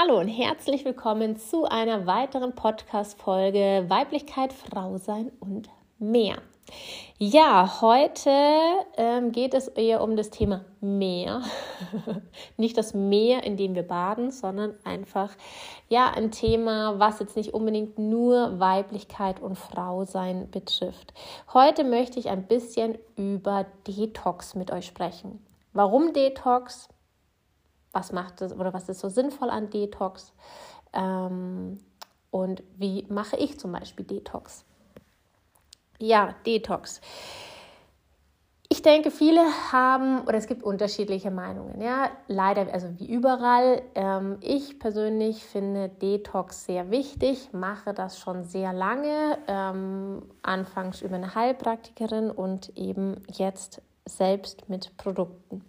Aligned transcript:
Hallo 0.00 0.20
und 0.20 0.28
herzlich 0.28 0.84
willkommen 0.84 1.36
zu 1.38 1.64
einer 1.64 2.06
weiteren 2.06 2.54
Podcast-Folge 2.54 3.86
Weiblichkeit, 3.88 4.52
Frau 4.52 4.96
sein 4.98 5.32
und 5.40 5.68
mehr. 5.98 6.36
Ja, 7.18 7.80
heute 7.80 8.30
ähm, 8.96 9.32
geht 9.32 9.54
es 9.54 9.66
eher 9.66 10.00
um 10.00 10.14
das 10.14 10.30
Thema 10.30 10.64
Meer. 10.80 11.42
nicht 12.56 12.78
das 12.78 12.94
Meer, 12.94 13.42
in 13.42 13.56
dem 13.56 13.74
wir 13.74 13.82
baden, 13.82 14.30
sondern 14.30 14.74
einfach 14.84 15.32
ja 15.88 16.12
ein 16.14 16.30
Thema, 16.30 17.00
was 17.00 17.18
jetzt 17.18 17.34
nicht 17.34 17.52
unbedingt 17.52 17.98
nur 17.98 18.60
Weiblichkeit 18.60 19.40
und 19.40 19.56
Frau 19.58 20.04
sein 20.04 20.48
betrifft. 20.52 21.12
Heute 21.52 21.82
möchte 21.82 22.20
ich 22.20 22.28
ein 22.28 22.46
bisschen 22.46 22.98
über 23.16 23.66
Detox 23.88 24.54
mit 24.54 24.70
euch 24.70 24.86
sprechen. 24.86 25.44
Warum 25.72 26.12
Detox? 26.12 26.88
Was 27.92 28.12
macht 28.12 28.40
es 28.42 28.52
oder 28.52 28.72
was 28.72 28.88
ist 28.88 29.00
so 29.00 29.08
sinnvoll 29.08 29.50
an 29.50 29.70
Detox 29.70 30.32
ähm, 30.92 31.80
und 32.30 32.62
wie 32.76 33.06
mache 33.08 33.36
ich 33.36 33.58
zum 33.58 33.72
Beispiel 33.72 34.04
Detox. 34.04 34.64
Ja, 35.98 36.34
Detox. 36.46 37.00
Ich 38.70 38.82
denke, 38.82 39.10
viele 39.10 39.40
haben, 39.72 40.20
oder 40.24 40.34
es 40.34 40.46
gibt 40.46 40.62
unterschiedliche 40.62 41.30
Meinungen, 41.30 41.80
ja, 41.80 42.10
leider, 42.26 42.70
also 42.70 42.88
wie 42.98 43.10
überall. 43.10 43.80
Ähm, 43.94 44.36
ich 44.42 44.78
persönlich 44.78 45.42
finde 45.42 45.88
Detox 45.88 46.66
sehr 46.66 46.90
wichtig, 46.90 47.54
mache 47.54 47.94
das 47.94 48.18
schon 48.18 48.44
sehr 48.44 48.74
lange, 48.74 49.38
ähm, 49.46 50.22
anfangs 50.42 51.00
über 51.00 51.16
eine 51.16 51.34
Heilpraktikerin 51.34 52.30
und 52.30 52.76
eben 52.76 53.22
jetzt 53.32 53.80
selbst 54.04 54.68
mit 54.68 54.94
Produkten. 54.98 55.64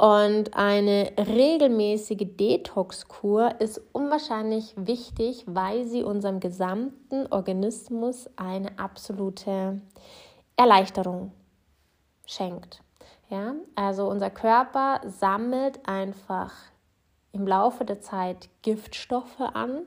Und 0.00 0.56
eine 0.56 1.12
regelmäßige 1.18 2.24
Detox-Kur 2.24 3.60
ist 3.60 3.82
unwahrscheinlich 3.92 4.72
wichtig, 4.74 5.44
weil 5.46 5.84
sie 5.84 6.02
unserem 6.02 6.40
gesamten 6.40 7.26
Organismus 7.30 8.30
eine 8.36 8.78
absolute 8.78 9.82
Erleichterung 10.56 11.32
schenkt. 12.24 12.82
Ja, 13.28 13.56
also 13.74 14.08
unser 14.08 14.30
Körper 14.30 15.02
sammelt 15.06 15.86
einfach 15.86 16.54
im 17.32 17.46
Laufe 17.46 17.84
der 17.84 18.00
Zeit 18.00 18.48
Giftstoffe 18.62 19.38
an, 19.52 19.82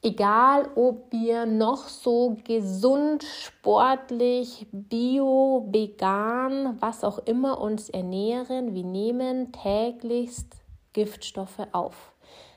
Egal, 0.00 0.70
ob 0.76 1.10
wir 1.10 1.44
noch 1.44 1.88
so 1.88 2.36
gesund, 2.44 3.24
sportlich, 3.24 4.68
bio, 4.70 5.66
vegan, 5.72 6.76
was 6.80 7.02
auch 7.02 7.18
immer 7.18 7.60
uns 7.60 7.88
ernähren, 7.88 8.74
wir 8.74 8.84
nehmen 8.84 9.50
täglichst 9.50 10.54
Giftstoffe 10.92 11.66
auf. 11.72 12.12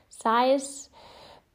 Sei 0.08 0.54
es 0.54 0.92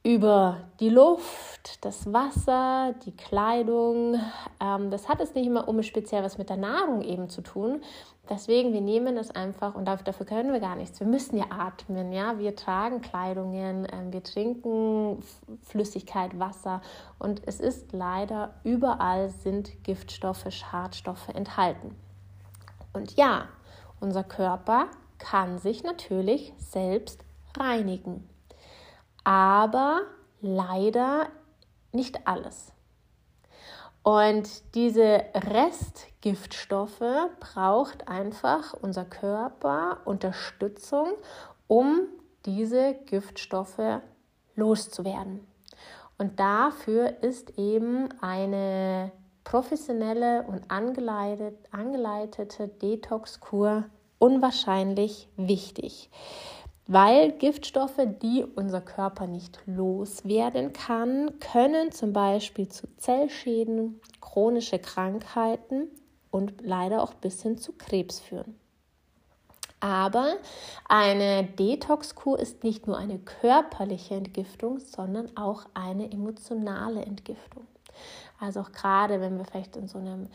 über 0.04 0.70
die 0.80 0.90
Luft, 0.90 1.84
das 1.84 2.12
Wasser, 2.14 2.94
die 3.06 3.16
Kleidung. 3.16 4.20
Ähm, 4.62 4.90
das 4.90 5.10
hat 5.10 5.20
es 5.20 5.36
nicht 5.36 5.48
immer 5.48 5.68
um 5.68 5.84
speziell 5.84 6.24
was 6.24 6.38
mit 6.38 6.50
der 6.50 6.58
Nahrung 6.58 7.02
eben 7.02 7.30
zu 7.30 7.42
tun. 7.42 7.82
Deswegen, 8.30 8.74
wir 8.74 8.82
nehmen 8.82 9.18
es 9.18 9.32
einfach 9.32 9.76
und 9.76 9.86
dafür 9.86 10.26
können 10.26 10.52
wir 10.52 10.60
gar 10.60 10.76
nichts. 10.76 11.00
Wir 11.00 11.08
müssen 11.08 11.38
ja 11.38 11.46
atmen, 11.50 12.12
ja. 12.12 12.40
Wir 12.40 12.56
tragen 12.56 13.02
Kleidungen, 13.02 13.88
ähm, 13.92 14.12
wir 14.12 14.24
trinken 14.24 15.24
Flüssigkeit, 15.64 16.38
Wasser 16.40 16.82
und 17.20 17.42
es 17.46 17.60
ist 17.60 17.94
leider 17.94 18.56
überall 18.64 19.30
sind 19.30 19.84
Giftstoffe, 19.84 20.46
Schadstoffe 20.50 21.30
enthalten. 21.30 21.96
Und 22.94 23.16
ja, 23.16 23.46
unser 24.00 24.24
Körper 24.24 24.88
kann 25.18 25.60
sich 25.60 25.84
natürlich 25.84 26.54
selbst 26.58 27.24
reinigen 27.58 28.28
aber 29.28 30.04
leider 30.40 31.28
nicht 31.92 32.26
alles. 32.26 32.72
Und 34.08 34.74
diese 34.74 35.26
Restgiftstoffe 35.34 37.04
braucht 37.42 38.08
einfach 38.08 38.74
unser 38.74 39.04
Körper 39.04 39.98
Unterstützung, 40.06 41.10
um 41.68 42.08
diese 42.46 42.94
Giftstoffe 43.06 44.00
loszuwerden. 44.56 45.46
Und 46.18 46.40
dafür 46.40 47.22
ist 47.22 47.60
eben 47.60 48.08
eine 48.22 49.12
professionelle 49.44 50.44
und 50.44 50.72
angeleitete 50.72 52.70
Detox-Kur 52.70 53.84
unwahrscheinlich 54.20 55.28
wichtig 55.36 56.10
weil 56.88 57.34
Giftstoffe, 57.34 58.00
die 58.22 58.46
unser 58.56 58.82
Körper 58.82 59.28
nicht 59.28 59.60
loswerden 59.66 60.74
kann, 60.74 61.40
können 61.40 61.92
zum 61.92 62.14
Beispiel 62.14 62.70
zu 62.70 62.88
Zellschäden, 62.98 64.00
chronische 64.22 64.80
Krankheiten 64.80 65.90
und 66.32 66.54
leider 66.62 67.04
auch 67.04 67.14
bis 67.14 67.42
hin 67.42 67.58
zu 67.58 67.74
Krebs 67.74 68.20
führen. 68.20 68.58
Aber 69.80 70.38
eine 70.90 71.44
Detox-Kur 71.44 72.40
ist 72.40 72.64
nicht 72.64 72.88
nur 72.88 72.98
eine 72.98 73.20
körperliche 73.20 74.16
Entgiftung, 74.16 74.80
sondern 74.80 75.36
auch 75.38 75.66
eine 75.76 76.12
emotionale 76.12 77.06
Entgiftung. 77.06 77.68
Also 78.40 78.62
auch 78.62 78.72
gerade, 78.72 79.22
wenn 79.22 79.38
wir 79.38 79.46
vielleicht 79.46 79.76
in 79.76 79.88
so 79.88 80.00
einem 80.00 80.30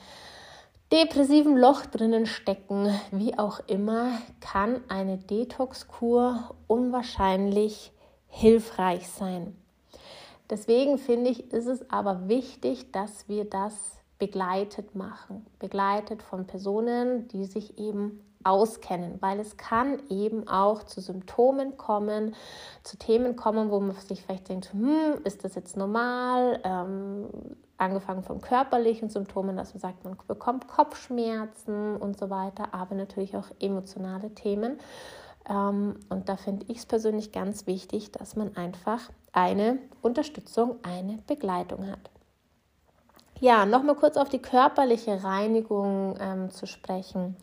depressiven 0.93 1.57
Loch 1.57 1.87
drinnen 1.87 2.27
stecken, 2.27 2.95
wie 3.11 3.39
auch 3.39 3.61
immer, 3.67 4.19
kann 4.41 4.83
eine 4.89 5.17
Detox-Kur 5.17 6.55
unwahrscheinlich 6.67 7.93
hilfreich 8.29 9.09
sein. 9.09 9.57
Deswegen 10.51 10.99
finde 10.99 11.31
ich, 11.31 11.51
ist 11.51 11.67
es 11.67 11.91
aber 11.91 12.29
wichtig, 12.29 12.93
dass 12.93 13.27
wir 13.27 13.47
das 13.47 13.75
begleitet 14.19 14.95
machen, 14.95 15.47
begleitet 15.59 16.23
von 16.23 16.47
Personen, 16.47 17.27
die 17.29 17.47
sich 17.47 17.79
eben 17.79 18.21
auskennen, 18.45 19.21
weil 19.21 19.41
es 19.41 19.57
kann 19.57 20.01
eben 20.09 20.49
auch 20.49 20.83
zu 20.83 21.01
Symptomen 21.01 21.77
kommen, 21.77 22.35
zu 22.83 22.97
Themen 22.97 23.37
kommen, 23.37 23.71
wo 23.71 23.81
man 23.81 23.95
sich 23.97 24.23
vielleicht 24.23 24.49
denkt, 24.49 24.73
hm, 24.73 25.21
ist 25.25 25.45
das 25.45 25.55
jetzt 25.55 25.77
normal? 25.77 26.61
Ähm, 26.65 27.27
angefangen 27.83 28.23
von 28.23 28.41
körperlichen 28.41 29.09
Symptomen, 29.09 29.57
dass 29.57 29.75
man 29.75 29.81
sagt, 29.81 30.05
man 30.05 30.17
bekommt 30.29 30.69
Kopfschmerzen 30.69 31.97
und 31.97 32.19
so 32.19 32.31
weiter, 32.31 32.69
aber 32.73 32.95
natürlich 32.95 33.37
auch 33.37 33.49
emotionale 33.61 34.31
Themen. 34.35 34.79
Ähm, 35.49 35.97
und 36.09 36.29
da 36.29 36.37
finde 36.37 36.67
ich 36.69 36.79
es 36.79 36.87
persönlich 36.87 37.33
ganz 37.33 37.67
wichtig, 37.67 38.13
dass 38.13 38.37
man 38.37 38.57
einfach 38.57 39.11
eine 39.33 39.79
Unterstützung, 40.01 40.77
eine 40.83 41.19
Begleitung 41.27 41.91
hat. 41.91 42.11
Ja, 43.41 43.67
nochmal 43.67 43.97
kurz 43.97 44.17
auf 44.17 44.29
die 44.29 44.39
körperliche 44.39 45.25
Reinigung 45.25 46.17
ähm, 46.21 46.51
zu 46.51 46.67
sprechen. 46.67 47.37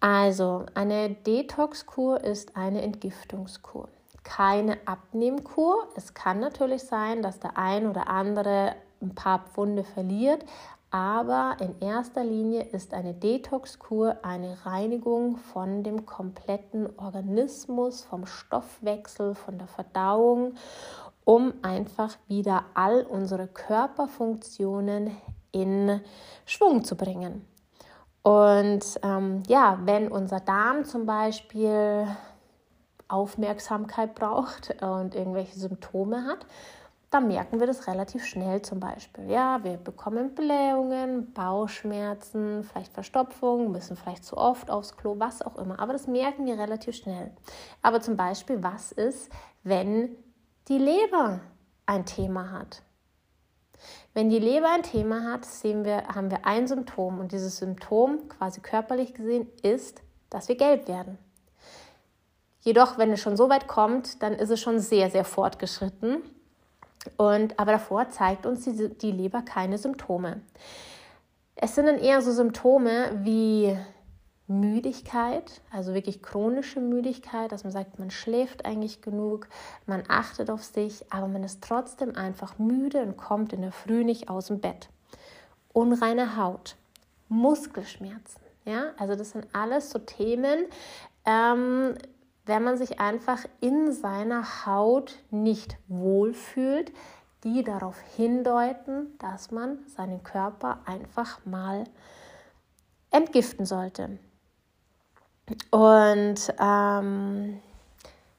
Also, 0.00 0.64
eine 0.74 1.10
Detox-Kur 1.10 2.24
ist 2.24 2.56
eine 2.56 2.80
Entgiftungskur. 2.80 3.88
Keine 4.24 4.78
Abnehmkur. 4.86 5.88
Es 5.94 6.14
kann 6.14 6.40
natürlich 6.40 6.84
sein, 6.84 7.20
dass 7.20 7.38
der 7.38 7.58
ein 7.58 7.86
oder 7.86 8.08
andere 8.08 8.76
ein 9.02 9.14
paar 9.14 9.40
Pfunde 9.40 9.84
verliert, 9.84 10.44
aber 10.90 11.56
in 11.60 11.78
erster 11.86 12.24
Linie 12.24 12.62
ist 12.62 12.94
eine 12.94 13.12
Detox-Kur 13.12 14.16
eine 14.22 14.56
Reinigung 14.64 15.36
von 15.36 15.84
dem 15.84 16.06
kompletten 16.06 16.88
Organismus, 16.98 18.02
vom 18.02 18.26
Stoffwechsel, 18.26 19.34
von 19.34 19.58
der 19.58 19.68
Verdauung, 19.68 20.54
um 21.24 21.52
einfach 21.62 22.16
wieder 22.26 22.64
all 22.74 23.02
unsere 23.02 23.46
Körperfunktionen 23.46 25.16
in 25.52 26.00
Schwung 26.44 26.84
zu 26.84 26.96
bringen. 26.96 27.46
Und 28.22 29.00
ähm, 29.02 29.42
ja, 29.48 29.78
wenn 29.84 30.08
unser 30.08 30.40
Darm 30.40 30.84
zum 30.84 31.06
Beispiel 31.06 32.06
Aufmerksamkeit 33.08 34.14
braucht 34.14 34.82
und 34.82 35.14
irgendwelche 35.14 35.58
Symptome 35.58 36.24
hat, 36.24 36.46
dann 37.10 37.26
merken 37.26 37.58
wir 37.58 37.66
das 37.66 37.88
relativ 37.88 38.24
schnell 38.24 38.62
zum 38.62 38.78
Beispiel. 38.78 39.28
Ja, 39.28 39.64
wir 39.64 39.78
bekommen 39.78 40.34
Blähungen, 40.34 41.32
Bauchschmerzen, 41.32 42.62
vielleicht 42.62 42.92
Verstopfung, 42.92 43.72
müssen 43.72 43.96
vielleicht 43.96 44.24
zu 44.24 44.36
oft 44.36 44.70
aufs 44.70 44.96
Klo, 44.96 45.16
was 45.18 45.42
auch 45.42 45.56
immer. 45.56 45.80
Aber 45.80 45.92
das 45.92 46.06
merken 46.06 46.46
wir 46.46 46.56
relativ 46.56 46.94
schnell. 46.94 47.32
Aber 47.82 48.00
zum 48.00 48.16
Beispiel, 48.16 48.62
was 48.62 48.92
ist, 48.92 49.28
wenn 49.64 50.10
die 50.68 50.78
Leber 50.78 51.40
ein 51.84 52.06
Thema 52.06 52.52
hat? 52.52 52.82
Wenn 54.14 54.28
die 54.28 54.38
Leber 54.38 54.70
ein 54.72 54.82
Thema 54.82 55.24
hat, 55.30 55.44
sehen 55.44 55.84
wir, 55.84 56.08
haben 56.08 56.30
wir 56.30 56.46
ein 56.46 56.66
Symptom 56.66 57.20
und 57.20 57.32
dieses 57.32 57.58
Symptom, 57.58 58.28
quasi 58.28 58.60
körperlich 58.60 59.14
gesehen, 59.14 59.46
ist, 59.62 60.02
dass 60.30 60.48
wir 60.48 60.56
gelb 60.56 60.88
werden. 60.88 61.18
Jedoch, 62.62 62.98
wenn 62.98 63.12
es 63.12 63.20
schon 63.20 63.36
so 63.36 63.48
weit 63.48 63.68
kommt, 63.68 64.22
dann 64.22 64.34
ist 64.34 64.50
es 64.50 64.60
schon 64.60 64.80
sehr, 64.80 65.10
sehr 65.10 65.24
fortgeschritten. 65.24 66.22
Und, 67.16 67.58
aber 67.58 67.72
davor 67.72 68.10
zeigt 68.10 68.44
uns 68.44 68.64
die, 68.64 68.88
die 68.90 69.12
Leber 69.12 69.42
keine 69.42 69.78
Symptome. 69.78 70.42
Es 71.54 71.74
sind 71.74 71.86
dann 71.86 71.98
eher 71.98 72.20
so 72.20 72.32
Symptome 72.32 73.20
wie 73.22 73.76
Müdigkeit, 74.50 75.62
also 75.70 75.94
wirklich 75.94 76.22
chronische 76.22 76.80
Müdigkeit, 76.80 77.52
dass 77.52 77.62
man 77.62 77.72
sagt, 77.72 77.98
man 77.98 78.10
schläft 78.10 78.64
eigentlich 78.64 79.00
genug, 79.00 79.48
man 79.86 80.02
achtet 80.08 80.50
auf 80.50 80.64
sich, 80.64 81.04
aber 81.10 81.28
man 81.28 81.44
ist 81.44 81.62
trotzdem 81.62 82.16
einfach 82.16 82.58
müde 82.58 83.00
und 83.02 83.16
kommt 83.16 83.52
in 83.52 83.62
der 83.62 83.72
Früh 83.72 84.04
nicht 84.04 84.28
aus 84.28 84.48
dem 84.48 84.60
Bett. 84.60 84.88
Unreine 85.72 86.36
Haut, 86.36 86.76
Muskelschmerzen, 87.28 88.42
ja, 88.64 88.90
also 88.98 89.14
das 89.14 89.30
sind 89.30 89.46
alles 89.52 89.90
so 89.90 90.00
Themen, 90.00 90.66
ähm, 91.24 91.94
wenn 92.44 92.64
man 92.64 92.76
sich 92.76 92.98
einfach 92.98 93.44
in 93.60 93.92
seiner 93.92 94.66
Haut 94.66 95.22
nicht 95.30 95.76
wohlfühlt, 95.86 96.92
die 97.44 97.62
darauf 97.62 98.00
hindeuten, 98.16 99.16
dass 99.18 99.52
man 99.52 99.78
seinen 99.86 100.24
Körper 100.24 100.80
einfach 100.86 101.44
mal 101.46 101.84
entgiften 103.10 103.64
sollte. 103.64 104.18
Und 105.70 106.54
ähm, 106.60 107.60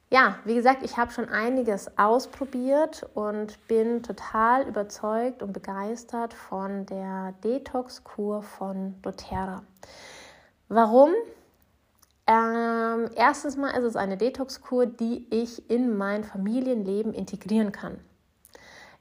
ja, 0.09 0.35
wie 0.43 0.55
gesagt, 0.55 0.83
ich 0.83 0.97
habe 0.97 1.11
schon 1.11 1.29
einiges 1.29 1.97
ausprobiert 1.97 3.07
und 3.13 3.65
bin 3.67 4.03
total 4.03 4.67
überzeugt 4.67 5.41
und 5.41 5.53
begeistert 5.53 6.33
von 6.33 6.85
der 6.85 7.33
Detox-Kur 7.43 8.43
von 8.43 9.01
doTERRA. 9.01 9.63
Warum? 10.67 11.11
Ähm, 12.27 13.09
erstens 13.15 13.57
mal 13.57 13.71
ist 13.71 13.83
es 13.83 13.95
eine 13.95 14.17
Detox-Kur, 14.17 14.85
die 14.85 15.25
ich 15.29 15.69
in 15.69 15.97
mein 15.97 16.23
Familienleben 16.23 17.13
integrieren 17.13 17.71
kann. 17.71 17.97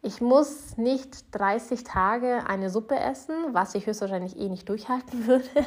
Ich 0.03 0.23
muss 0.23 0.79
nicht 0.79 1.27
30 1.33 1.85
Tage 1.85 2.45
eine 2.47 2.71
Suppe 2.71 2.99
essen, 2.99 3.35
was 3.53 3.75
ich 3.75 3.87
höchstwahrscheinlich 3.87 4.39
eh 4.39 4.49
nicht 4.49 4.69
durchhalten 4.69 5.27
würde, 5.27 5.67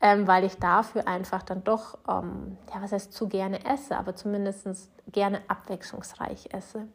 ähm, 0.00 0.26
weil 0.26 0.44
ich 0.44 0.56
dafür 0.56 1.06
einfach 1.06 1.42
dann 1.42 1.62
doch, 1.62 1.98
ähm, 2.08 2.56
ja, 2.74 2.80
was 2.80 2.92
heißt 2.92 3.12
zu 3.12 3.28
gerne 3.28 3.64
esse, 3.66 3.96
aber 3.96 4.16
zumindest 4.16 4.90
gerne 5.10 5.42
abwechslungsreich 5.48 6.48
esse. 6.52 6.88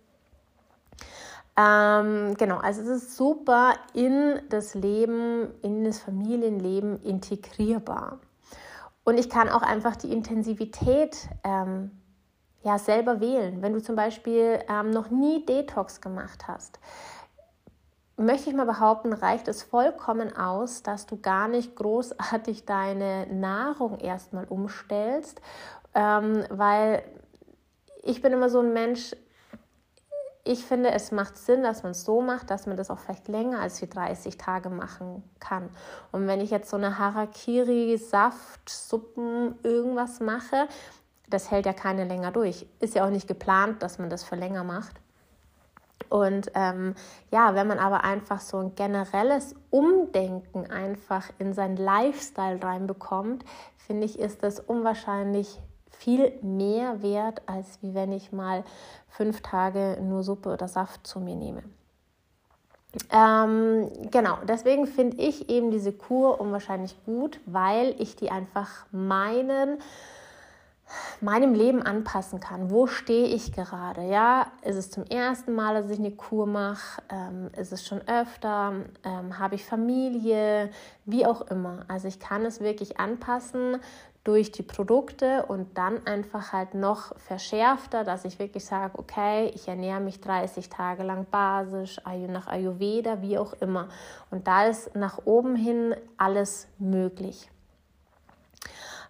Ähm, 1.55 2.35
genau, 2.37 2.57
also 2.57 2.81
es 2.81 3.03
ist 3.03 3.17
super 3.17 3.73
in 3.93 4.39
das 4.49 4.73
Leben, 4.73 5.49
in 5.61 5.83
das 5.83 5.99
Familienleben 5.99 7.01
integrierbar. 7.01 8.19
Und 9.03 9.19
ich 9.19 9.29
kann 9.29 9.49
auch 9.49 9.61
einfach 9.61 9.95
die 9.95 10.11
Intensivität 10.11 11.29
ähm, 11.43 11.91
ja, 12.67 12.77
selber 12.77 13.21
wählen. 13.21 13.61
Wenn 13.61 13.71
du 13.71 13.81
zum 13.81 13.95
Beispiel 13.95 14.59
ähm, 14.67 14.91
noch 14.91 15.09
nie 15.09 15.45
Detox 15.45 16.01
gemacht 16.01 16.49
hast, 16.49 16.79
möchte 18.17 18.49
ich 18.49 18.55
mal 18.55 18.65
behaupten, 18.65 19.13
reicht 19.13 19.47
es 19.47 19.63
vollkommen 19.63 20.35
aus, 20.35 20.83
dass 20.83 21.05
du 21.05 21.15
gar 21.17 21.47
nicht 21.47 21.77
großartig 21.77 22.65
deine 22.65 23.25
Nahrung 23.27 23.99
erstmal 23.99 24.43
umstellst, 24.45 25.39
ähm, 25.95 26.43
weil 26.49 27.03
ich 28.03 28.21
bin 28.21 28.33
immer 28.33 28.49
so 28.49 28.59
ein 28.59 28.73
Mensch, 28.73 29.15
ich 30.43 30.65
finde, 30.65 30.91
es 30.91 31.11
macht 31.11 31.37
Sinn, 31.37 31.63
dass 31.63 31.83
man 31.83 31.91
es 31.91 32.03
so 32.03 32.21
macht, 32.21 32.49
dass 32.49 32.67
man 32.67 32.75
das 32.75 32.89
auch 32.89 32.99
vielleicht 32.99 33.29
länger 33.29 33.59
als 33.61 33.81
wie 33.81 33.87
30 33.87 34.37
Tage 34.37 34.69
machen 34.69 35.23
kann. 35.39 35.69
Und 36.11 36.27
wenn 36.27 36.41
ich 36.41 36.51
jetzt 36.51 36.69
so 36.69 36.77
eine 36.77 36.97
Harakiri, 36.97 37.97
Saft, 37.97 38.69
Suppen, 38.69 39.55
irgendwas 39.63 40.19
mache, 40.19 40.67
das 41.27 41.51
hält 41.51 41.65
ja 41.65 41.73
keine 41.73 42.05
länger 42.05 42.31
durch. 42.31 42.65
Ist 42.79 42.95
ja 42.95 43.05
auch 43.05 43.09
nicht 43.09 43.27
geplant, 43.27 43.83
dass 43.83 43.99
man 43.99 44.09
das 44.09 44.23
für 44.23 44.35
länger 44.35 44.63
macht. 44.63 44.95
Und 46.09 46.51
ähm, 46.53 46.95
ja, 47.31 47.53
wenn 47.55 47.67
man 47.67 47.79
aber 47.79 48.03
einfach 48.03 48.39
so 48.39 48.57
ein 48.57 48.75
generelles 48.75 49.55
Umdenken 49.71 50.69
einfach 50.69 51.29
in 51.39 51.53
seinen 51.53 51.75
Lifestyle 51.75 52.61
reinbekommt, 52.61 53.43
finde 53.75 54.05
ich, 54.05 54.17
ist 54.17 54.43
das 54.43 54.59
unwahrscheinlich 54.59 55.59
viel 55.89 56.31
mehr 56.41 57.01
wert, 57.01 57.41
als 57.47 57.81
wie 57.81 57.93
wenn 57.93 58.11
ich 58.11 58.31
mal 58.31 58.63
fünf 59.09 59.41
Tage 59.41 59.97
nur 60.01 60.23
Suppe 60.23 60.53
oder 60.53 60.67
Saft 60.67 61.07
zu 61.07 61.19
mir 61.19 61.35
nehme. 61.35 61.63
Ähm, 63.11 63.91
genau, 64.11 64.37
deswegen 64.47 64.87
finde 64.87 65.17
ich 65.17 65.49
eben 65.49 65.71
diese 65.71 65.91
Kur 65.91 66.39
unwahrscheinlich 66.39 66.95
gut, 67.05 67.39
weil 67.45 67.95
ich 67.99 68.15
die 68.15 68.31
einfach 68.31 68.85
meinen 68.91 69.79
meinem 71.21 71.53
Leben 71.53 71.81
anpassen 71.81 72.39
kann. 72.39 72.71
Wo 72.71 72.87
stehe 72.87 73.27
ich 73.27 73.51
gerade? 73.51 74.03
Ja, 74.03 74.47
ist 74.61 74.75
es 74.75 74.91
zum 74.91 75.05
ersten 75.05 75.53
Mal, 75.53 75.81
dass 75.81 75.91
ich 75.91 75.99
eine 75.99 76.11
Kur 76.11 76.45
mache? 76.45 77.01
Ähm, 77.09 77.49
ist 77.57 77.71
es 77.71 77.85
schon 77.85 78.01
öfter? 78.07 78.73
Ähm, 79.03 79.39
Habe 79.39 79.55
ich 79.55 79.65
Familie? 79.65 80.69
Wie 81.05 81.25
auch 81.25 81.41
immer. 81.41 81.85
Also 81.87 82.07
ich 82.07 82.19
kann 82.19 82.45
es 82.45 82.59
wirklich 82.59 82.99
anpassen 82.99 83.77
durch 84.27 84.51
die 84.51 84.63
Produkte 84.63 85.45
und 85.45 85.77
dann 85.77 86.05
einfach 86.05 86.51
halt 86.51 86.73
noch 86.73 87.17
verschärfter, 87.17 88.03
dass 88.03 88.25
ich 88.25 88.39
wirklich 88.39 88.65
sage, 88.65 88.99
okay, 88.99 89.49
ich 89.55 89.69
ernähre 89.69 90.01
mich 90.01 90.19
30 90.19 90.67
Tage 90.67 91.03
lang 91.03 91.25
basisch, 91.31 92.01
nach 92.27 92.47
Ayurveda, 92.47 93.21
wie 93.21 93.37
auch 93.37 93.53
immer. 93.61 93.87
Und 94.29 94.47
da 94.47 94.65
ist 94.65 94.93
nach 94.95 95.19
oben 95.23 95.55
hin 95.55 95.95
alles 96.17 96.67
möglich. 96.77 97.49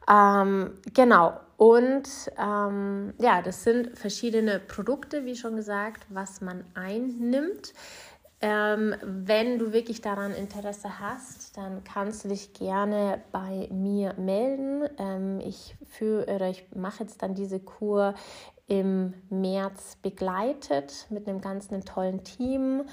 Ähm, 0.09 0.74
genau, 0.94 1.39
und 1.57 2.07
ähm, 2.38 3.13
ja, 3.19 3.42
das 3.42 3.63
sind 3.63 3.98
verschiedene 3.98 4.59
Produkte, 4.59 5.25
wie 5.25 5.36
schon 5.36 5.56
gesagt, 5.56 6.06
was 6.09 6.39
man 6.42 6.63
einnimmt. 6.75 7.74
Ähm, 8.39 8.94
wenn 9.01 9.57
du 9.57 9.74
wirklich 9.74 10.01
daran 10.01 10.31
Interesse 10.31 11.00
hast, 11.00 11.57
dann 11.57 11.83
kannst 11.83 12.24
du 12.24 12.30
dich 12.30 12.54
gerne 12.54 13.24
bei 13.31 13.68
mir 13.71 14.13
melden. 14.13 14.88
Ähm, 15.00 15.39
ich 15.39 15.75
ich 16.00 16.65
mache 16.75 17.03
jetzt 17.03 17.24
dann 17.24 17.33
diese 17.33 17.60
Kur 17.60 18.13
im 18.68 19.15
März 19.31 19.95
begleitet 20.03 21.07
mit 21.10 21.27
einem 21.27 21.42
ganzen 21.42 21.83
tollen 21.83 22.24
Team, 22.24 22.83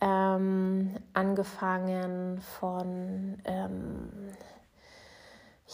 ähm, 0.00 0.96
angefangen 1.12 2.40
von 2.40 3.36
ähm, 3.44 4.08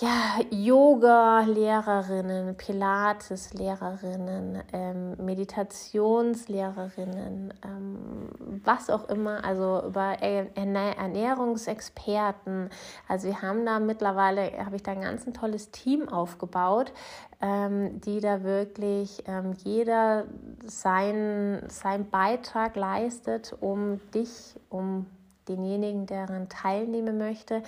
ja, 0.01 0.41
Yoga-Lehrerinnen, 0.51 2.57
Pilates-Lehrerinnen, 2.57 4.63
ähm, 4.73 5.17
Meditationslehrerinnen, 5.23 7.53
ähm, 7.63 8.31
was 8.65 8.89
auch 8.89 9.11
immer, 9.11 9.45
also 9.45 9.83
über 9.87 10.17
Ernährungsexperten. 10.23 12.71
Also 13.07 13.29
wir 13.29 13.43
haben 13.43 13.67
da 13.67 13.81
mittlerweile, 13.81 14.65
habe 14.65 14.77
ich 14.77 14.83
da 14.83 14.93
ein 14.93 15.03
ganz 15.03 15.27
ein 15.27 15.35
tolles 15.35 15.71
Team 15.73 16.09
aufgebaut, 16.09 16.95
ähm, 17.43 18.01
die 18.01 18.21
da 18.21 18.45
wirklich 18.45 19.25
ähm, 19.27 19.53
jeder 19.63 20.25
seinen 20.65 21.69
sein 21.69 22.09
Beitrag 22.09 22.77
leistet, 22.77 23.55
um 23.61 24.01
dich, 24.15 24.59
um 24.71 25.05
denjenigen, 25.49 26.07
der 26.07 26.27
daran 26.27 26.49
teilnehmen 26.49 27.19
möchte, 27.19 27.63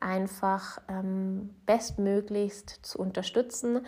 einfach 0.00 0.80
ähm, 0.88 1.54
bestmöglichst 1.66 2.70
zu 2.82 2.98
unterstützen. 2.98 3.86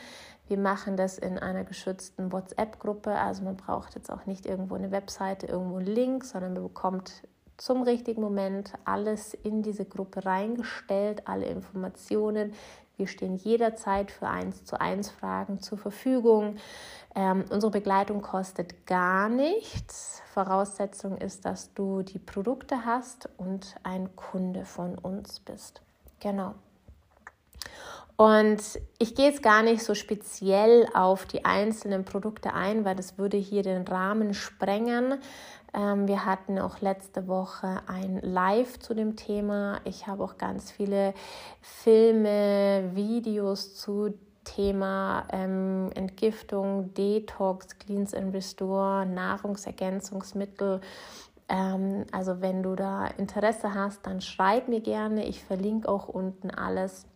Wir 0.49 0.59
machen 0.59 0.97
das 0.97 1.19
in 1.19 1.39
einer 1.39 1.65
geschützten 1.65 2.33
WhatsApp-Gruppe, 2.33 3.13
also 3.13 3.43
man 3.43 3.57
braucht 3.57 3.95
jetzt 3.95 4.11
auch 4.11 4.27
nicht 4.27 4.47
irgendwo 4.47 4.75
eine 4.75 4.91
Webseite, 4.91 5.47
irgendwo 5.47 5.77
einen 5.77 5.87
Link, 5.87 6.25
sondern 6.25 6.55
man 6.55 6.63
bekommt 6.65 7.23
zum 7.57 7.83
richtigen 7.83 8.21
Moment 8.21 8.73
alles 8.85 9.35
in 9.35 9.63
diese 9.63 9.85
Gruppe 9.85 10.25
reingestellt, 10.25 11.29
alle 11.29 11.47
Informationen. 11.47 12.55
Wir 12.97 13.07
stehen 13.07 13.37
jederzeit 13.37 14.11
für 14.11 14.29
eins 14.29 14.65
zu 14.65 14.81
eins 14.81 15.11
Fragen 15.11 15.61
zur 15.61 15.79
Verfügung. 15.79 16.57
Ähm, 17.15 17.45
unsere 17.51 17.71
Begleitung 17.71 18.23
kostet 18.23 18.87
gar 18.87 19.29
nichts. 19.29 20.23
Voraussetzung 20.33 21.19
ist, 21.19 21.45
dass 21.45 21.75
du 21.75 22.03
die 22.03 22.19
Produkte 22.19 22.85
hast 22.85 23.29
und 23.37 23.75
ein 23.83 24.15
Kunde 24.17 24.65
von 24.65 24.97
uns 24.97 25.41
bist. 25.41 25.83
Genau. 26.21 26.55
Und 28.17 28.61
ich 28.99 29.15
gehe 29.15 29.27
jetzt 29.27 29.43
gar 29.43 29.63
nicht 29.63 29.83
so 29.83 29.95
speziell 29.95 30.87
auf 30.95 31.27
die 31.27 31.45
einzelnen 31.45 32.05
Produkte 32.05 32.55
ein, 32.55 32.85
weil 32.85 32.95
das 32.95 33.19
würde 33.19 33.37
hier 33.37 33.63
den 33.63 33.87
Rahmen 33.87 34.35
sprengen. 34.35 35.19
Ähm, 35.75 36.07
wir 36.07 36.25
hatten 36.25 36.59
auch 36.59 36.81
letzte 36.81 37.27
Woche 37.27 37.81
ein 37.87 38.21
Live 38.21 38.79
zu 38.79 38.95
dem 38.95 39.17
Thema. 39.17 39.81
Ich 39.85 40.07
habe 40.07 40.23
auch 40.23 40.37
ganz 40.37 40.71
viele 40.71 41.15
Filme, 41.61 42.91
Videos 42.95 43.75
zu 43.75 44.15
Thema 44.45 45.27
ähm, 45.31 45.91
Entgiftung, 45.95 46.93
Detox, 46.95 47.79
Cleans 47.79 48.13
and 48.13 48.35
Restore, 48.35 49.07
Nahrungsergänzungsmittel. 49.07 50.81
Ähm, 51.49 52.05
also 52.13 52.41
wenn 52.41 52.63
du 52.63 52.75
da 52.75 53.07
Interesse 53.07 53.73
hast, 53.75 54.07
dann 54.07 54.21
schreib 54.21 54.69
mir 54.69 54.81
gerne. 54.81 55.27
Ich 55.27 55.45
verlinke 55.45 55.89
auch 55.89 56.09
unten 56.09 56.51
alles. 56.51 57.07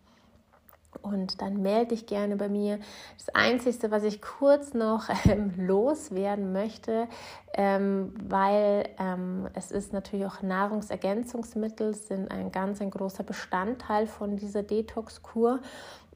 Und 1.01 1.41
dann 1.41 1.61
melde 1.61 1.89
dich 1.89 2.05
gerne 2.05 2.35
bei 2.35 2.49
mir. 2.49 2.79
Das 3.17 3.33
Einzige, 3.33 3.91
was 3.91 4.03
ich 4.03 4.21
kurz 4.21 4.73
noch 4.73 5.09
ähm, 5.29 5.53
loswerden 5.57 6.53
möchte, 6.53 7.07
ähm, 7.53 8.13
weil 8.21 8.89
ähm, 8.99 9.47
es 9.53 9.71
ist 9.71 9.93
natürlich 9.93 10.25
auch 10.25 10.41
Nahrungsergänzungsmittel, 10.41 11.93
sind 11.93 12.31
ein 12.31 12.51
ganz 12.51 12.81
ein 12.81 12.91
großer 12.91 13.23
Bestandteil 13.23 14.07
von 14.07 14.37
dieser 14.37 14.63
Detox-Kur. 14.63 15.59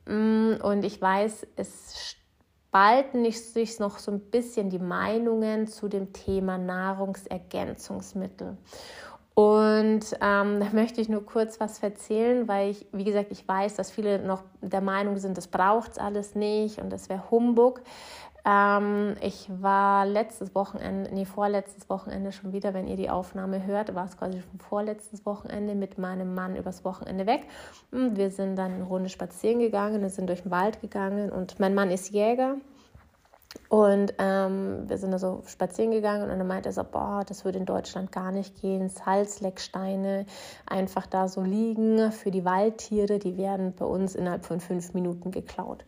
Mm, 0.05 0.53
und 0.61 0.83
ich 0.83 1.01
weiß, 1.01 1.47
es 1.55 2.17
spalten 2.71 3.29
sich 3.29 3.79
noch 3.79 3.99
so 3.99 4.11
ein 4.11 4.21
bisschen 4.21 4.69
die 4.69 4.79
Meinungen 4.79 5.67
zu 5.67 5.89
dem 5.89 6.13
Thema 6.13 6.57
Nahrungsergänzungsmittel. 6.57 8.55
Und 9.33 10.01
ähm, 10.21 10.59
da 10.59 10.67
möchte 10.73 10.99
ich 10.99 11.07
nur 11.07 11.25
kurz 11.25 11.59
was 11.59 11.81
erzählen, 11.81 12.47
weil 12.47 12.71
ich, 12.71 12.85
wie 12.91 13.05
gesagt, 13.05 13.31
ich 13.31 13.47
weiß, 13.47 13.75
dass 13.75 13.89
viele 13.89 14.19
noch 14.19 14.43
der 14.61 14.81
Meinung 14.81 15.17
sind, 15.17 15.37
das 15.37 15.47
braucht 15.47 15.91
es 15.91 15.97
alles 15.97 16.35
nicht 16.35 16.79
und 16.79 16.91
das 16.91 17.07
wäre 17.07 17.31
Humbug. 17.31 17.81
Ähm, 18.43 19.15
ich 19.21 19.47
war 19.61 20.05
letztes 20.05 20.55
Wochenende, 20.55 21.13
nee, 21.13 21.25
vorletztes 21.25 21.89
Wochenende 21.89 22.31
schon 22.31 22.53
wieder, 22.53 22.73
wenn 22.73 22.87
ihr 22.87 22.95
die 22.95 23.09
Aufnahme 23.09 23.65
hört, 23.65 23.93
war 23.93 24.05
es 24.05 24.17
quasi 24.17 24.41
schon 24.41 24.59
vorletztes 24.59 25.25
Wochenende 25.25 25.75
mit 25.75 25.97
meinem 25.97 26.33
Mann 26.33 26.55
übers 26.55 26.83
Wochenende 26.83 27.27
weg. 27.27 27.43
Und 27.91 28.17
wir 28.17 28.31
sind 28.31 28.55
dann 28.55 28.73
eine 28.73 28.83
Runde 28.83 29.09
spazieren 29.09 29.59
gegangen, 29.59 30.01
wir 30.01 30.09
sind 30.09 30.27
durch 30.27 30.41
den 30.41 30.51
Wald 30.51 30.81
gegangen 30.81 31.31
und 31.31 31.59
mein 31.59 31.75
Mann 31.75 31.91
ist 31.91 32.09
Jäger. 32.09 32.55
Und 33.69 34.13
ähm, 34.17 34.89
wir 34.89 34.97
sind 34.97 35.11
da 35.11 35.19
so 35.19 35.43
spazieren 35.45 35.91
gegangen 35.91 36.29
und 36.29 36.39
dann 36.39 36.47
meinte 36.47 36.69
er 36.69 36.73
so, 36.73 36.83
boah, 36.83 37.23
das 37.25 37.45
würde 37.45 37.59
in 37.59 37.65
Deutschland 37.65 38.11
gar 38.11 38.31
nicht 38.31 38.61
gehen. 38.61 38.89
Salzlecksteine 38.89 40.25
einfach 40.65 41.05
da 41.05 41.27
so 41.27 41.41
liegen 41.41 42.11
für 42.11 42.31
die 42.31 42.45
Waldtiere, 42.45 43.19
die 43.19 43.37
werden 43.37 43.73
bei 43.73 43.85
uns 43.85 44.15
innerhalb 44.15 44.45
von 44.45 44.59
fünf 44.59 44.93
Minuten 44.93 45.31
geklaut. 45.31 45.85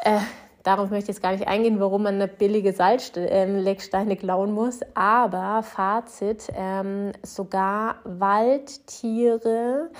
Äh, 0.00 0.20
Darauf 0.64 0.88
möchte 0.88 1.10
ich 1.10 1.16
jetzt 1.16 1.22
gar 1.22 1.32
nicht 1.32 1.46
eingehen, 1.46 1.78
warum 1.78 2.04
man 2.04 2.14
eine 2.14 2.26
billige 2.26 2.72
Salzlecksteine 2.72 4.16
klauen 4.16 4.52
muss. 4.52 4.80
Aber 4.94 5.62
Fazit, 5.62 6.50
ähm, 6.56 7.12
sogar 7.22 7.96
Waldtiere, 8.04 9.90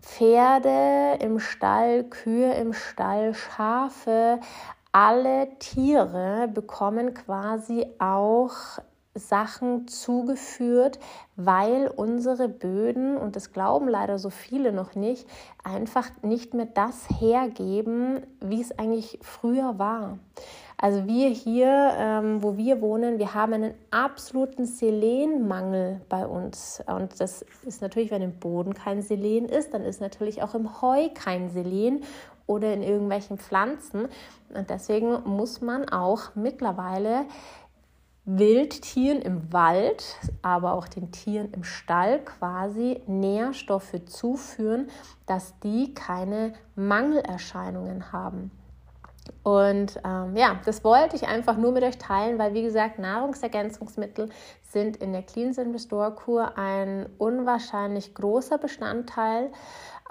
Pferde 0.00 1.18
im 1.20 1.40
Stall, 1.40 2.04
Kühe 2.04 2.54
im 2.54 2.72
Stall, 2.72 3.34
Schafe, 3.34 4.38
alle 4.92 5.48
Tiere 5.58 6.48
bekommen 6.52 7.14
quasi 7.14 7.86
auch 7.98 8.78
Sachen 9.14 9.88
zugeführt, 9.88 10.98
weil 11.36 11.88
unsere 11.88 12.48
Böden, 12.48 13.16
und 13.16 13.36
das 13.36 13.52
glauben 13.52 13.88
leider 13.88 14.18
so 14.18 14.30
viele 14.30 14.72
noch 14.72 14.94
nicht, 14.94 15.26
einfach 15.64 16.10
nicht 16.22 16.54
mehr 16.54 16.66
das 16.66 17.08
hergeben, 17.20 18.22
wie 18.40 18.60
es 18.60 18.78
eigentlich 18.78 19.18
früher 19.22 19.78
war. 19.78 20.18
Also 20.78 21.06
wir 21.06 21.28
hier, 21.28 21.92
ähm, 21.96 22.42
wo 22.42 22.56
wir 22.56 22.80
wohnen, 22.80 23.20
wir 23.20 23.34
haben 23.34 23.52
einen 23.52 23.74
absoluten 23.92 24.64
Selenmangel 24.64 26.00
bei 26.08 26.26
uns. 26.26 26.82
Und 26.86 27.20
das 27.20 27.44
ist 27.64 27.82
natürlich, 27.82 28.10
wenn 28.10 28.22
im 28.22 28.40
Boden 28.40 28.74
kein 28.74 29.00
Selen 29.00 29.44
ist, 29.44 29.74
dann 29.74 29.82
ist 29.82 30.00
natürlich 30.00 30.42
auch 30.42 30.56
im 30.56 30.82
Heu 30.82 31.08
kein 31.14 31.50
Selen 31.50 32.02
oder 32.52 32.72
in 32.72 32.82
irgendwelchen 32.82 33.38
Pflanzen. 33.38 34.08
Und 34.54 34.70
deswegen 34.70 35.22
muss 35.24 35.60
man 35.60 35.88
auch 35.88 36.34
mittlerweile 36.34 37.26
Wildtieren 38.24 39.20
im 39.20 39.52
Wald, 39.52 40.04
aber 40.42 40.74
auch 40.74 40.86
den 40.86 41.10
Tieren 41.10 41.52
im 41.52 41.64
Stall 41.64 42.20
quasi 42.20 43.02
Nährstoffe 43.08 44.04
zuführen, 44.06 44.88
dass 45.26 45.58
die 45.58 45.92
keine 45.92 46.52
Mangelerscheinungen 46.76 48.12
haben. 48.12 48.52
Und 49.42 50.00
ähm, 50.04 50.36
ja, 50.36 50.60
das 50.64 50.84
wollte 50.84 51.16
ich 51.16 51.26
einfach 51.26 51.56
nur 51.56 51.72
mit 51.72 51.82
euch 51.82 51.98
teilen, 51.98 52.38
weil 52.38 52.54
wie 52.54 52.62
gesagt, 52.62 52.98
Nahrungsergänzungsmittel 52.98 54.28
sind 54.62 54.96
in 54.98 55.12
der 55.12 55.22
Clean 55.22 55.52
Skin 55.52 55.72
Restore 55.72 56.12
Kur 56.12 56.56
ein 56.56 57.06
unwahrscheinlich 57.18 58.14
großer 58.14 58.58
Bestandteil. 58.58 59.50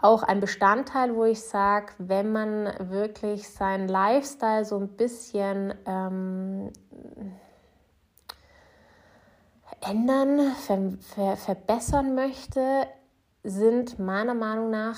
Auch 0.01 0.23
ein 0.23 0.39
Bestandteil, 0.39 1.15
wo 1.15 1.25
ich 1.25 1.41
sage, 1.43 1.93
wenn 1.99 2.31
man 2.31 2.73
wirklich 2.89 3.47
seinen 3.47 3.87
Lifestyle 3.87 4.65
so 4.65 4.77
ein 4.77 4.87
bisschen 4.89 5.75
ähm, 5.85 6.71
ändern, 9.81 10.53
ver 10.65 10.91
ver 11.01 11.37
verbessern 11.37 12.15
möchte, 12.15 12.87
sind 13.43 13.99
meiner 13.99 14.33
Meinung 14.33 14.71
nach, 14.71 14.97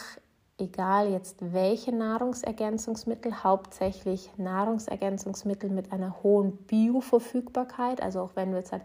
egal 0.58 1.10
jetzt 1.10 1.54
welche 1.54 1.94
Nahrungsergänzungsmittel, 1.94 3.44
hauptsächlich 3.44 4.32
Nahrungsergänzungsmittel 4.38 5.70
mit 5.70 5.92
einer 5.92 6.24
hohen 6.24 6.58
Bioverfügbarkeit. 6.66 8.02
Also 8.02 8.22
auch 8.22 8.32
wenn 8.36 8.52
du 8.52 8.58
jetzt 8.58 8.72
halt 8.72 8.84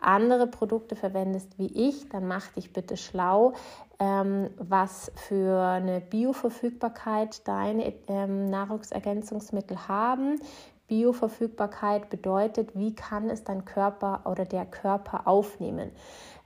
andere 0.00 0.46
Produkte 0.46 0.96
verwendest 0.96 1.58
wie 1.58 1.88
ich, 1.88 2.08
dann 2.08 2.26
mach 2.28 2.48
dich 2.48 2.72
bitte 2.72 2.96
schlau, 2.96 3.54
ähm, 3.98 4.50
was 4.58 5.10
für 5.14 5.60
eine 5.60 6.00
Bioverfügbarkeit 6.00 7.46
deine 7.48 7.94
ähm, 8.08 8.50
Nahrungsergänzungsmittel 8.50 9.88
haben, 9.88 10.38
Bioverfügbarkeit 10.86 12.10
bedeutet, 12.10 12.76
wie 12.76 12.94
kann 12.94 13.28
es 13.30 13.42
dein 13.42 13.64
Körper 13.64 14.20
oder 14.24 14.44
der 14.44 14.66
Körper 14.66 15.26
aufnehmen. 15.26 15.90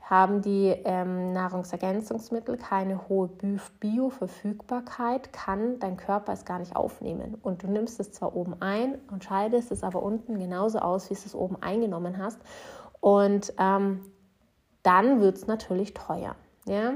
Haben 0.00 0.42
die 0.42 0.74
ähm, 0.84 1.32
Nahrungsergänzungsmittel 1.32 2.56
keine 2.56 3.08
hohe 3.08 3.28
Bioverfügbarkeit, 3.78 5.32
kann 5.32 5.78
dein 5.78 5.96
Körper 5.96 6.32
es 6.32 6.44
gar 6.44 6.58
nicht 6.58 6.74
aufnehmen. 6.74 7.36
Und 7.42 7.62
du 7.62 7.68
nimmst 7.68 8.00
es 8.00 8.10
zwar 8.10 8.34
oben 8.34 8.56
ein 8.60 8.98
und 9.12 9.22
scheidest 9.22 9.70
es 9.70 9.84
aber 9.84 10.02
unten 10.02 10.38
genauso 10.38 10.80
aus, 10.80 11.10
wie 11.10 11.14
es 11.14 11.26
es 11.26 11.34
oben 11.34 11.62
eingenommen 11.62 12.18
hast. 12.18 12.40
Und 13.00 13.52
ähm, 13.58 14.00
dann 14.82 15.20
wird 15.20 15.36
es 15.36 15.46
natürlich 15.46 15.94
teuer. 15.94 16.36
Ja? 16.66 16.94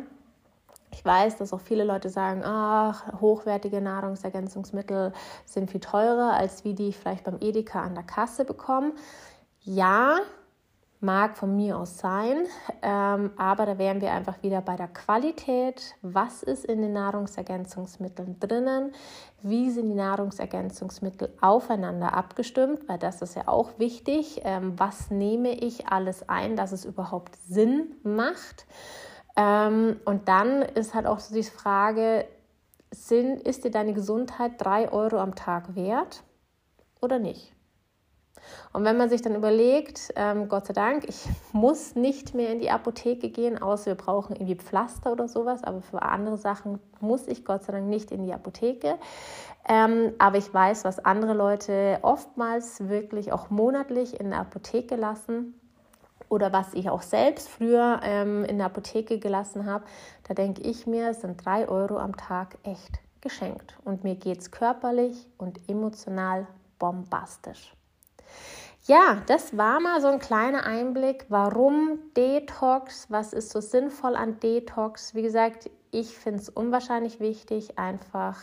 Ich 0.93 1.05
weiß, 1.05 1.39
dass 1.39 1.53
auch 1.53 1.61
viele 1.61 1.85
Leute 1.85 2.09
sagen, 2.09 2.43
ach, 2.45 3.21
hochwertige 3.21 3.81
Nahrungsergänzungsmittel 3.81 5.13
sind 5.45 5.71
viel 5.71 5.81
teurer, 5.81 6.35
als 6.35 6.65
wie 6.65 6.75
die 6.75 6.89
ich 6.89 6.97
vielleicht 6.97 7.25
beim 7.25 7.39
Edeka 7.41 7.83
an 7.83 7.95
der 7.95 8.05
Kasse 8.05 8.45
bekomme. 8.45 8.93
Ja, 9.61 10.19
mag 11.05 11.37
von 11.37 11.55
mir 11.55 11.79
aus 11.79 11.99
sein, 11.99 12.47
ähm, 12.83 13.31
aber 13.37 13.67
da 13.67 13.79
wären 13.79 14.01
wir 14.01 14.13
einfach 14.13 14.43
wieder 14.43 14.61
bei 14.61 14.75
der 14.75 14.89
Qualität. 14.89 15.95
Was 16.03 16.43
ist 16.43 16.65
in 16.65 16.83
den 16.83 16.93
Nahrungsergänzungsmitteln 16.95 18.41
drinnen? 18.41 18.93
Wie 19.43 19.71
sind 19.71 19.91
die 19.91 19.95
Nahrungsergänzungsmittel 19.95 21.33
aufeinander 21.41 22.15
abgestimmt? 22.15 22.89
Weil 22.89 22.99
das 22.99 23.23
ist 23.23 23.37
ja 23.37 23.47
auch 23.47 23.79
wichtig. 23.79 24.41
Ähm, 24.45 24.73
was 24.79 25.11
nehme 25.11 25.53
ich 25.53 25.87
alles 25.87 26.29
ein, 26.29 26.57
dass 26.57 26.73
es 26.73 26.85
überhaupt 26.85 27.37
Sinn 27.37 27.95
macht? 28.03 28.67
Ähm, 29.37 30.01
und 30.05 30.29
dann 30.29 30.63
ist 30.63 30.95
halt 30.95 31.07
auch 31.07 31.21
so 31.21 31.35
die 31.35 31.43
Frage, 31.43 32.27
sind, 32.91 33.43
ist 33.43 33.65
dir 33.65 33.71
deine 33.71 33.93
Gesundheit 33.93 34.53
drei 34.59 34.91
Euro 34.91 35.19
am 35.19 35.35
Tag 35.35 35.75
wert 35.75 36.23
oder 37.01 37.19
nicht? 37.19 37.54
Und 38.73 38.85
wenn 38.85 38.97
man 38.97 39.09
sich 39.09 39.23
dann 39.23 39.35
überlegt, 39.35 40.13
ähm, 40.17 40.49
Gott 40.49 40.67
sei 40.67 40.73
Dank, 40.73 41.05
ich 41.09 41.25
muss 41.53 41.95
nicht 41.95 42.35
mehr 42.35 42.51
in 42.51 42.61
die 42.61 42.71
Apotheke 42.71 43.31
gehen, 43.31 43.61
außer 43.61 43.87
wir 43.87 43.95
brauchen 43.95 44.35
irgendwie 44.37 44.57
Pflaster 44.57 45.13
oder 45.13 45.29
sowas, 45.29 45.65
aber 45.65 45.81
für 45.81 46.03
andere 46.03 46.37
Sachen 46.37 46.81
muss 47.01 47.27
ich 47.27 47.45
Gott 47.45 47.65
sei 47.65 47.73
Dank 47.73 47.87
nicht 47.87 48.11
in 48.11 48.25
die 48.25 48.33
Apotheke. 48.33 48.97
Ähm, 49.69 50.13
aber 50.19 50.39
ich 50.39 50.53
weiß, 50.53 50.85
was 50.85 51.05
andere 51.05 51.35
Leute 51.35 51.99
oftmals 52.03 52.89
wirklich 52.89 53.33
auch 53.33 53.51
monatlich 53.51 54.21
in 54.21 54.31
der 54.31 54.41
Apotheke 54.41 54.97
lassen 54.97 55.55
oder 56.29 56.53
was 56.53 56.75
ich 56.75 56.91
auch 56.91 57.03
selbst 57.03 57.49
früher 57.49 58.01
ähm, 58.03 58.45
in 58.45 58.59
der 58.59 58.67
Apotheke 58.67 59.19
gelassen 59.19 59.67
habe, 59.67 59.85
da 60.27 60.35
denke 60.35 60.63
ich 60.63 60.87
mir, 60.87 61.15
sind 61.15 61.45
drei 61.45 61.69
Euro 61.69 61.99
am 61.99 62.17
Tag 62.17 62.59
echt 62.63 62.99
geschenkt. 63.21 63.79
Und 63.85 64.05
mir 64.05 64.17
geht 64.17 64.39
es 64.39 64.51
körperlich 64.51 65.29
und 65.39 65.61
emotional 65.69 66.47
bombastisch. 66.79 67.75
Ja, 68.87 69.23
das 69.27 69.57
war 69.57 69.81
mal 69.81 70.03
so 70.03 70.09
ein 70.09 70.19
kleiner 70.19 70.67
Einblick, 70.67 71.25
warum 71.31 71.99
Detox, 72.17 73.11
was 73.11 73.33
ist 73.33 73.51
so 73.51 73.61
sinnvoll 73.61 74.15
an 74.15 74.39
Detox. 74.41 75.15
Wie 75.15 75.23
gesagt, 75.23 75.71
ich 75.91 76.19
finde 76.19 76.41
es 76.41 76.51
unwahrscheinlich 76.51 77.19
wichtig, 77.19 77.79
einfach 77.79 78.39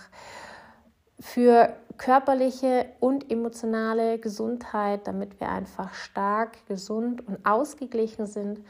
für 1.20 1.76
körperliche 1.98 2.88
und 3.00 3.32
emotionale 3.32 4.18
Gesundheit, 4.18 5.06
damit 5.06 5.40
wir 5.40 5.50
einfach 5.50 5.94
stark, 5.94 6.66
gesund 6.66 7.28
und 7.28 7.46
ausgeglichen 7.46 8.26
sind. 8.26 8.62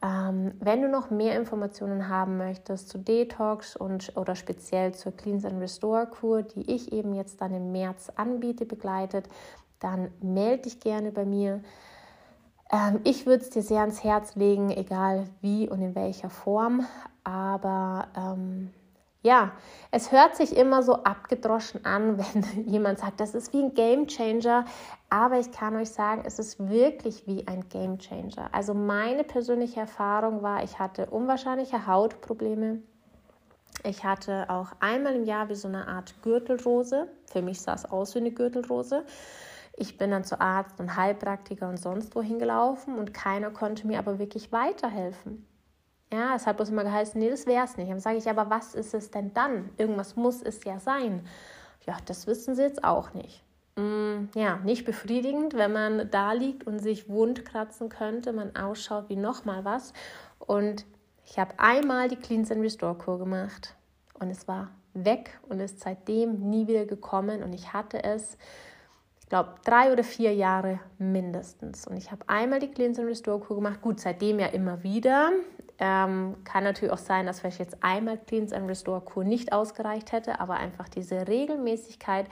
Ähm, 0.00 0.52
wenn 0.60 0.82
du 0.82 0.88
noch 0.88 1.10
mehr 1.10 1.36
Informationen 1.36 2.08
haben 2.08 2.36
möchtest 2.36 2.88
zu 2.88 2.98
Detox 2.98 3.74
und 3.74 4.16
oder 4.16 4.36
speziell 4.36 4.94
zur 4.94 5.10
Cleanse 5.16 5.48
and 5.48 5.60
Restore 5.60 6.06
Kur, 6.06 6.42
die 6.42 6.72
ich 6.72 6.92
eben 6.92 7.14
jetzt 7.14 7.40
dann 7.40 7.52
im 7.52 7.72
März 7.72 8.12
anbiete, 8.14 8.64
begleitet, 8.64 9.28
dann 9.80 10.10
melde 10.20 10.62
dich 10.62 10.80
gerne 10.80 11.12
bei 11.12 11.24
mir. 11.24 11.62
Ähm, 12.70 13.00
ich 13.04 13.26
würde 13.26 13.42
es 13.42 13.50
dir 13.50 13.62
sehr 13.62 13.80
ans 13.80 14.04
Herz 14.04 14.34
legen, 14.34 14.70
egal 14.70 15.28
wie 15.40 15.68
und 15.68 15.80
in 15.80 15.94
welcher 15.94 16.30
Form. 16.30 16.86
Aber 17.24 18.08
ähm, 18.16 18.70
ja, 19.22 19.52
es 19.90 20.12
hört 20.12 20.36
sich 20.36 20.56
immer 20.56 20.82
so 20.82 21.02
abgedroschen 21.02 21.84
an, 21.84 22.18
wenn 22.34 22.68
jemand 22.68 22.98
sagt, 22.98 23.20
das 23.20 23.34
ist 23.34 23.52
wie 23.52 23.62
ein 23.62 23.74
Game 23.74 24.06
Changer. 24.06 24.64
Aber 25.10 25.38
ich 25.38 25.50
kann 25.52 25.76
euch 25.76 25.90
sagen, 25.90 26.22
es 26.24 26.38
ist 26.38 26.68
wirklich 26.68 27.26
wie 27.26 27.46
ein 27.46 27.68
Game 27.68 27.98
Changer. 27.98 28.48
Also 28.52 28.74
meine 28.74 29.24
persönliche 29.24 29.80
Erfahrung 29.80 30.42
war, 30.42 30.62
ich 30.62 30.78
hatte 30.78 31.06
unwahrscheinliche 31.06 31.86
Hautprobleme. 31.86 32.82
Ich 33.84 34.04
hatte 34.04 34.46
auch 34.48 34.72
einmal 34.80 35.14
im 35.14 35.24
Jahr 35.24 35.48
wie 35.48 35.54
so 35.54 35.68
eine 35.68 35.86
Art 35.86 36.14
Gürtelrose. 36.22 37.08
Für 37.26 37.42
mich 37.42 37.60
sah 37.60 37.74
es 37.74 37.84
aus 37.84 38.14
wie 38.14 38.18
eine 38.18 38.32
Gürtelrose. 38.32 39.04
Ich 39.80 39.96
bin 39.96 40.10
dann 40.10 40.24
zu 40.24 40.40
Arzt 40.40 40.80
und 40.80 40.96
Heilpraktiker 40.96 41.68
und 41.68 41.76
sonst 41.76 42.16
wohin 42.16 42.40
gelaufen 42.40 42.98
und 42.98 43.14
keiner 43.14 43.50
konnte 43.50 43.86
mir 43.86 44.00
aber 44.00 44.18
wirklich 44.18 44.50
weiterhelfen. 44.50 45.46
Ja, 46.12 46.34
es 46.34 46.48
hat 46.48 46.56
bloß 46.56 46.70
immer 46.70 46.82
geheißen, 46.82 47.20
nee, 47.20 47.30
das 47.30 47.46
wäre 47.46 47.64
es 47.64 47.76
nicht. 47.76 47.88
Dann 47.88 48.00
sage 48.00 48.16
ich, 48.16 48.28
aber 48.28 48.50
was 48.50 48.74
ist 48.74 48.92
es 48.92 49.12
denn 49.12 49.32
dann? 49.34 49.70
Irgendwas 49.76 50.16
muss 50.16 50.42
es 50.42 50.64
ja 50.64 50.80
sein. 50.80 51.24
Ja, 51.86 51.96
das 52.06 52.26
wissen 52.26 52.56
sie 52.56 52.62
jetzt 52.62 52.82
auch 52.82 53.14
nicht. 53.14 53.44
Mm, 53.76 54.30
ja, 54.34 54.56
nicht 54.64 54.84
befriedigend, 54.84 55.54
wenn 55.54 55.72
man 55.72 56.10
da 56.10 56.32
liegt 56.32 56.66
und 56.66 56.80
sich 56.80 57.08
wund 57.08 57.44
kratzen 57.44 57.88
könnte, 57.88 58.32
man 58.32 58.56
ausschaut 58.56 59.08
wie 59.08 59.16
nochmal 59.16 59.64
was. 59.64 59.92
Und 60.40 60.86
ich 61.24 61.38
habe 61.38 61.54
einmal 61.58 62.08
die 62.08 62.16
Cleanse 62.16 62.52
and 62.52 62.64
Restore 62.64 62.96
Kur 62.96 63.20
gemacht 63.20 63.76
und 64.18 64.30
es 64.30 64.48
war 64.48 64.72
weg 64.94 65.38
und 65.48 65.60
ist 65.60 65.78
seitdem 65.78 66.50
nie 66.50 66.66
wieder 66.66 66.84
gekommen 66.84 67.44
und 67.44 67.52
ich 67.52 67.72
hatte 67.72 68.02
es 68.02 68.38
glaube, 69.28 69.54
drei 69.64 69.92
oder 69.92 70.04
vier 70.04 70.34
Jahre 70.34 70.80
mindestens. 70.98 71.86
Und 71.86 71.96
ich 71.96 72.10
habe 72.10 72.28
einmal 72.28 72.60
die 72.60 72.68
Cleanse 72.68 73.00
and 73.00 73.10
Restore 73.10 73.40
Kur 73.40 73.56
gemacht. 73.56 73.80
Gut, 73.80 74.00
seitdem 74.00 74.38
ja 74.38 74.46
immer 74.46 74.82
wieder. 74.82 75.30
Ähm, 75.80 76.36
kann 76.42 76.64
natürlich 76.64 76.92
auch 76.92 76.98
sein, 76.98 77.26
dass 77.26 77.40
vielleicht 77.40 77.60
jetzt 77.60 77.76
einmal 77.84 78.18
Cleanse 78.18 78.56
and 78.56 78.68
Restore 78.68 79.00
Kur 79.00 79.22
nicht 79.22 79.52
ausgereicht 79.52 80.10
hätte, 80.10 80.40
aber 80.40 80.54
einfach 80.54 80.88
diese 80.88 81.28
Regelmäßigkeit, 81.28 82.26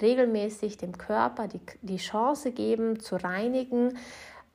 regelmäßig 0.00 0.76
dem 0.76 0.96
Körper 0.96 1.48
die, 1.48 1.60
die 1.82 1.96
Chance 1.96 2.52
geben, 2.52 3.00
zu 3.00 3.16
reinigen, 3.16 3.98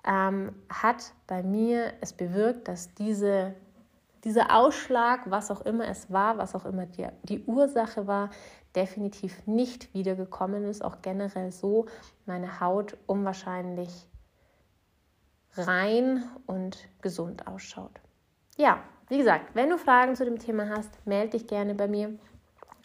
ähm, 0.05 0.53
hat 0.69 1.11
bei 1.27 1.43
mir 1.43 1.91
es 1.99 2.13
bewirkt, 2.13 2.69
dass 2.69 2.93
diese 2.93 3.53
dieser 4.23 4.53
Ausschlag, 4.53 5.21
was 5.29 5.51
auch 5.51 5.61
immer 5.61 5.87
es 5.87 6.11
war, 6.11 6.37
was 6.37 6.53
auch 6.53 6.65
immer 6.65 6.85
die, 6.85 7.07
die 7.23 7.43
Ursache 7.45 8.07
war, 8.07 8.29
definitiv 8.75 9.45
nicht 9.45 9.93
wiedergekommen 9.93 10.65
ist. 10.65 10.83
Auch 10.83 11.01
generell 11.01 11.51
so 11.51 11.85
meine 12.25 12.59
Haut 12.59 12.97
unwahrscheinlich 13.07 14.07
rein 15.55 16.23
und 16.45 16.87
gesund 17.01 17.47
ausschaut. 17.47 17.99
Ja, 18.57 18.79
wie 19.09 19.17
gesagt, 19.17 19.55
wenn 19.55 19.69
du 19.69 19.77
Fragen 19.77 20.15
zu 20.15 20.25
dem 20.25 20.39
Thema 20.39 20.69
hast, 20.69 21.05
melde 21.05 21.37
dich 21.37 21.47
gerne 21.47 21.75
bei 21.75 21.87
mir. 21.87 22.17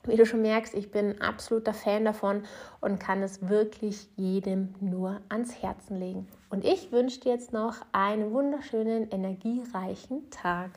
Wie 0.04 0.16
du 0.16 0.26
schon 0.26 0.42
merkst, 0.42 0.74
ich 0.74 0.90
bin 0.90 1.20
absoluter 1.20 1.72
Fan 1.72 2.04
davon 2.04 2.42
und 2.80 2.98
kann 2.98 3.22
es 3.22 3.48
wirklich 3.48 4.08
jedem 4.16 4.74
nur 4.80 5.20
ans 5.28 5.62
Herzen 5.62 5.96
legen. 5.96 6.28
Und 6.50 6.64
ich 6.64 6.90
wünsche 6.90 7.20
dir 7.20 7.32
jetzt 7.32 7.52
noch 7.52 7.76
einen 7.92 8.32
wunderschönen, 8.32 9.10
energiereichen 9.10 10.28
Tag. 10.30 10.70